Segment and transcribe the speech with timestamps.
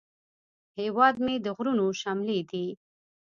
[0.79, 2.65] هیواد مې د غرونو شملې دي